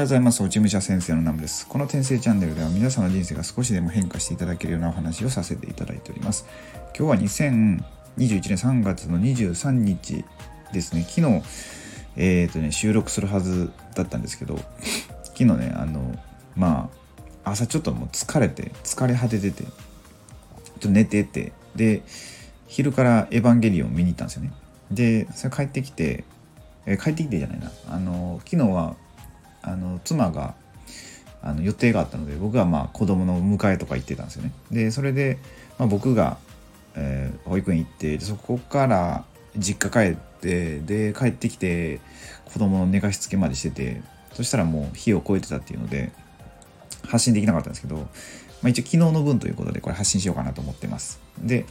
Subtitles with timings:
[0.00, 0.42] はようございます。
[0.42, 1.66] 落ち武者先生のナムです。
[1.66, 6.46] この転生チャンネルでは皆さんの人生が少しでも変化していただけるようなお話をさせていただいております。
[6.98, 7.84] 今日は2021
[8.16, 10.24] 年3月の23日
[10.72, 11.02] ですね。
[11.02, 11.42] 昨日、
[12.16, 14.58] えっ、ー、とね、収録するはずだったんですけど、
[15.22, 16.18] 昨日ね、あの、
[16.56, 16.88] ま
[17.44, 22.00] あ、朝ちょっともう疲れて、疲れ果ててて、ちょっと寝てて、で、
[22.68, 24.52] 昼からエヴァンゲリオン見に行ったんですよね。
[24.90, 26.24] で、それ帰ってきて、
[26.86, 27.70] え帰ってきてじゃないな。
[27.90, 28.96] あの、昨日は、
[29.62, 30.54] あの、妻が、
[31.42, 34.52] あの予定があったので僕はまあ子供の迎えとか行ってたんですよね。
[34.70, 35.38] でそれで、
[35.78, 36.36] まあ、僕が、
[36.96, 39.24] えー、保育園行ってそこから
[39.56, 42.00] 実家帰ってで帰ってきて
[42.52, 44.02] 子供の寝かしつけまでしてて
[44.34, 46.12] そしたらもう火を超えてたっていうので
[47.06, 48.06] 発信できなかったんですけど、ま
[48.64, 51.20] あ、一応昨日の分ということでこれ発信しようかなと思ってます。
[51.40, 51.64] で、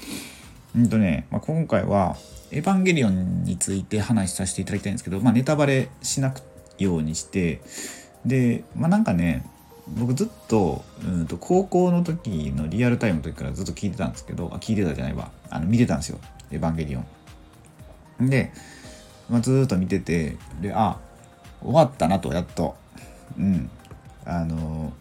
[0.75, 2.17] うんとね、まあ、今回は
[2.51, 6.41] エヴァンゲリオンについて話させていただきたいんですけど、まあ、ネタバレしなく
[6.79, 7.61] ようにして
[8.25, 9.45] でまあなんかね
[9.87, 15.31] 僕ずっとうんと高校の時のリアルタイムの時からずっと聞いてたんですけどあ聞いてたじゃないわ。
[15.49, 16.19] あの見てたんですよ
[16.51, 16.99] 「エヴァンゲリオ
[18.23, 18.51] ン」で、
[19.29, 20.99] まあ、ずっと見ててであ
[21.61, 22.75] 終わったなとやっと。
[23.37, 23.69] うん。
[24.25, 24.93] あの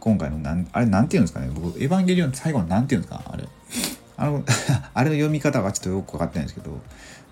[0.00, 1.50] 今回のなんあれなんて言うんですかね。
[1.54, 3.32] 僕「エヴァンゲリオン」最後のなんて言うんですか？
[3.32, 3.48] あれ。
[4.16, 4.44] あの
[4.94, 6.80] あれの読み方がちょっとよく分かってないんですけど、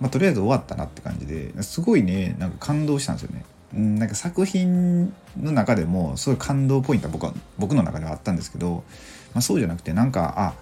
[0.01, 3.45] まあ、とりあえず終わったなって感じですごいねなんか感動したんですよね。
[3.75, 8.84] なんか作品の中でもすごい感動ポイントは僕は僕の中ではあったんですけど、
[9.33, 10.55] まあ、そうじゃなくてなんかあ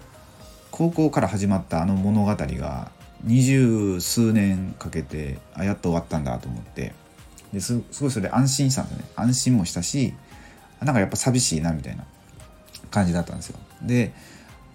[0.71, 2.91] 高校から始まったあの物語が
[3.23, 6.93] 二十数年かけてあやっと終わったんだと思って
[7.53, 9.05] ですすごいそれで安心したんですね。
[9.15, 10.13] 安心もしたし
[10.79, 12.05] なんかやっぱ寂しいなみたいな
[12.89, 13.59] 感じだったんですよ。
[13.81, 14.13] で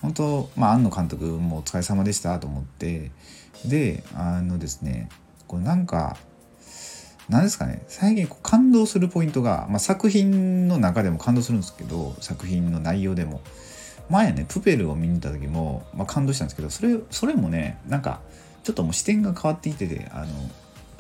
[0.03, 3.11] 本当まあ庵野監督もお疲れ様でしたと思って
[3.65, 5.09] であのですね
[5.48, 6.19] こうなんか
[7.28, 7.82] 何ですかね。
[7.88, 13.41] 最近こう感動するポイントが、まあ、作品の中でも感動するんですけど作品の内容でも。
[14.09, 18.20] 前ねプペルを見に行った時も、まあ、感動したんですけどそれそれもねなんか
[18.62, 20.25] ちょっともう視点が変わってきててあ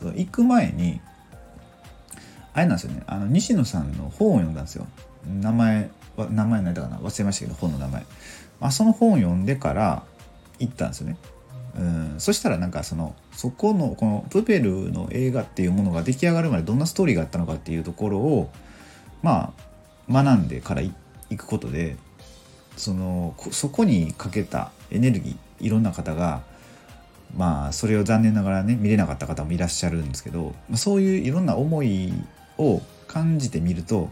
[0.02, 1.00] の行く前に
[2.52, 3.02] あれなんですよね。
[3.06, 4.86] あの西野さんの本を読んだんですよ。
[5.40, 6.96] 名前は名前何だかな。
[6.96, 8.06] 忘れましたけど本の名前、
[8.60, 10.02] まあ、その本を読んでから
[10.58, 11.16] 行ったんですよね。
[11.78, 18.50] うん、そしたらなんかそのそこのこのプペルの映画っていうものが出来上がるまでどんなストーリーがあったのかっていうところを
[19.22, 19.52] ま
[20.08, 20.92] あ学んでからい
[21.36, 21.96] くことで
[22.76, 26.42] そのそこにかけたエネルギーいろんな方が
[27.36, 32.12] まあそれを残念ながらね見れなかった方もいらっしゃるんですけどまそういういろんな思い
[32.58, 34.10] を感じてみると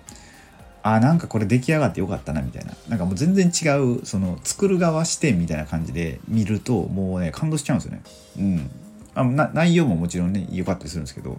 [0.87, 2.75] あなんかこれ出来上がってよかったなみたいな。
[2.89, 8.03] なんかもう全然違うその作る側視点みたいな感じで見るともうね感動しちゃうんですよね。
[8.39, 8.71] うん。
[9.15, 11.39] あな内容ももちろんね良かったりするんですけど。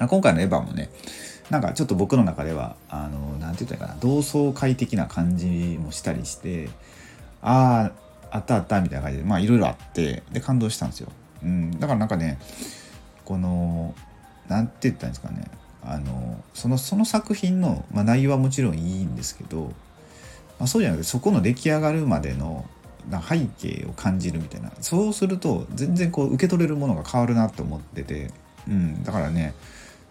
[0.00, 0.90] あ今回のエヴァもね
[1.50, 5.46] なんかちょっと僕の中ではあの何て言ったらいいかな同窓会的な感じ
[5.78, 6.70] もしたりして
[7.42, 7.90] あ
[8.30, 11.08] ああったあったみたいな感じでまあいろいろあってで感動したんですよ、
[11.42, 12.38] うん、だからなんかね
[13.24, 13.94] この
[14.48, 15.44] 何て言ったんですかね。
[15.84, 19.72] あのそのその作品の、まあ、内容はもちろんいいんですけど、
[20.58, 22.66] まあ、そうじゃなくてそこの出来上がるまでの
[23.28, 24.70] 背景を感じるみたいな。
[24.80, 28.30] そうすると全然こう受け取れるものが変わるなと思ってて、
[28.68, 29.54] うん、だからね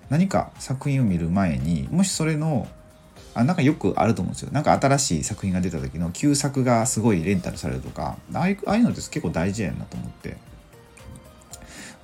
[0.09, 2.67] 何か作品を見る前にもしそれの
[3.35, 4.51] あなんかよくあると思うんですよ。
[4.51, 10.37] なんか新しい作品が出た時の旧作がすごいレンタルされるとかああいうのって結構大事やなと思って。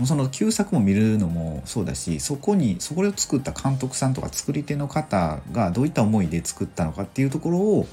[0.03, 7.87] うその旧作も見るのもそうだしそこにそこを作った監督さんとか作り手の方がどういった思いで作ったのかっていうところを、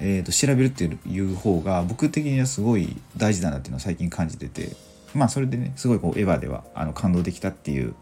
[0.00, 4.76] えー、と調べるっていう方が僕的にはすごい大事だなっていうのを最近感じてて
[5.14, 7.94] まあそれでねすごいこうエヴァではあの感動できたっていう、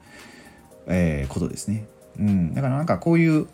[0.87, 1.87] えー、ことですね。
[2.19, 3.47] うん、だからなんかこういう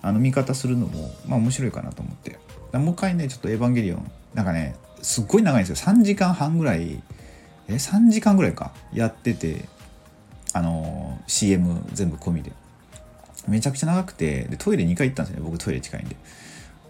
[0.00, 2.38] あの見方するのもまあ面白いかなと思って。
[2.78, 5.92] もう一回ねちょっと「エヴァンゲリオン」なんかねすっごい長いんですよ。
[5.92, 7.02] 3時間半ぐらい
[7.68, 8.72] え3時間ぐらいか？
[8.92, 9.64] やってて
[10.52, 12.52] あの CM 全部込みで。
[13.46, 15.50] めちゃくちゃ長くてでトイレ2回行ったんですよね。
[15.50, 16.16] 僕トイレ近いんで。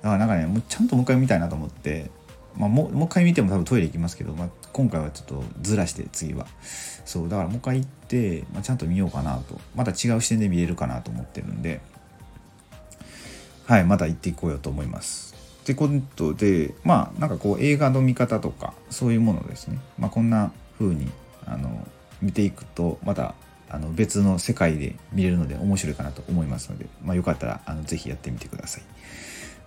[0.02, 2.10] だからなんかねもうちゃんともう一回見たいなと思って、
[2.56, 6.46] まあ、もうもう一回見ても多分トイレ行きますけど、まあ、今回はちょっとずらして次は。
[7.04, 9.60] そうだからもう一回行って、まあ、ちゃんと見ようかなと。
[9.74, 11.80] また違う視点で見れるかなと思ってるんで。
[13.66, 15.34] はいまた行っていこうよと思います。
[15.62, 19.78] ってことでまあなんかこう映画の見方とかそういうものですね。
[19.98, 21.10] まあこんな風に
[21.46, 21.86] あの
[22.22, 23.34] 見ていくとまた
[23.68, 28.82] あの別の世界で見れるので面白いかなと思いますので、まあ、よかったらあのぜひやってみてください。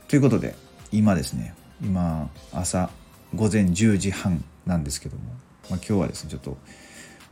[0.07, 0.55] ということで
[0.91, 2.89] 今ですね今朝
[3.35, 5.23] 午前10時半なんですけども、
[5.69, 6.57] まあ、今日はですねちょっと,、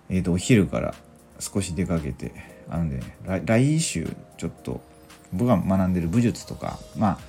[0.10, 0.94] えー、とお昼から
[1.40, 2.34] 少し出かけて
[2.70, 4.82] あので、ね、来週ちょっと
[5.32, 7.20] 僕が学んでる武術とかまあ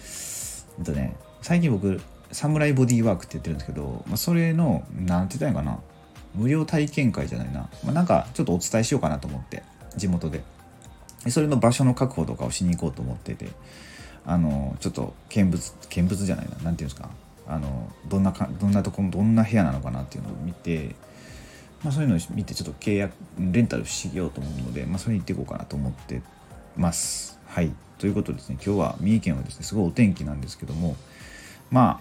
[0.79, 2.01] えっとね最近僕
[2.33, 5.79] サムライボディーワークって言ってるんですけど、まあ、それの何て言ったらいいかな
[6.37, 9.63] 無料体験会じゃないな、まあ、なんかちょっとお伝えしようかなと思って
[9.97, 10.43] 地元で。
[11.31, 13.49] それの場所の確保とかをしに行こうと思ってて
[14.25, 16.51] あのちょっと見物見物じゃないな。
[16.51, 17.09] 何て言うんですか。
[17.49, 20.97] あのどんなかどんなとこどんな部屋なのかなっていうのを見て、
[21.85, 26.23] まあ、そういうのを見てちょっと契約レンタルしようと思うので、まあ、それに行っていこうかなと思って
[26.77, 27.39] ます。
[27.47, 27.73] はい。
[27.99, 30.97] ということでですね今日は三重県はですねすごいお天気なんですけども
[31.71, 32.01] ま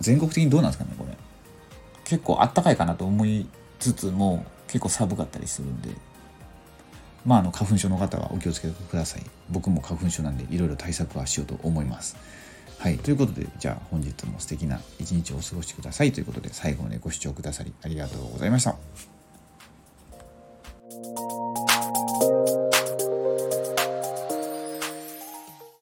[0.00, 1.16] 全国的にどうなんですかねこれ。
[2.04, 3.46] 結構あったかいかなと思い
[3.78, 5.90] つつも結構寒かったりするんで
[7.24, 9.22] まあ、あの花粉症の方はお気をつけください。
[9.50, 12.16] 僕も花粉症なんでいろいろ対策はしようと思います。
[12.78, 12.98] はい。
[12.98, 18.76] ということで、じゃあ本日も素敵な一日をお過ごしくださいということで、最後までご視聴くださりありがとうございました。